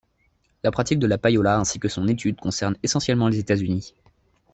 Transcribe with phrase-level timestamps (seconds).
[0.63, 3.93] La pratique de la payola ainsi que son étude concernent essentiellement les États-Unis.